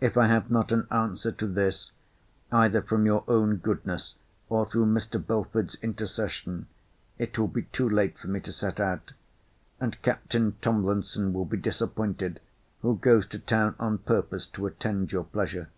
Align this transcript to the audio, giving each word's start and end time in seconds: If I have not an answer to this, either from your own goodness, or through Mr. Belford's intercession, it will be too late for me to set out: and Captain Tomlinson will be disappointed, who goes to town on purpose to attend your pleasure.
If 0.00 0.16
I 0.16 0.26
have 0.26 0.50
not 0.50 0.72
an 0.72 0.88
answer 0.90 1.30
to 1.30 1.46
this, 1.46 1.92
either 2.50 2.82
from 2.82 3.06
your 3.06 3.22
own 3.28 3.58
goodness, 3.58 4.16
or 4.48 4.66
through 4.66 4.86
Mr. 4.86 5.24
Belford's 5.24 5.76
intercession, 5.76 6.66
it 7.18 7.38
will 7.38 7.46
be 7.46 7.62
too 7.62 7.88
late 7.88 8.18
for 8.18 8.26
me 8.26 8.40
to 8.40 8.52
set 8.52 8.80
out: 8.80 9.12
and 9.78 10.02
Captain 10.02 10.56
Tomlinson 10.60 11.32
will 11.32 11.44
be 11.44 11.56
disappointed, 11.56 12.40
who 12.82 12.96
goes 12.98 13.28
to 13.28 13.38
town 13.38 13.76
on 13.78 13.98
purpose 13.98 14.44
to 14.46 14.66
attend 14.66 15.12
your 15.12 15.22
pleasure. 15.22 15.68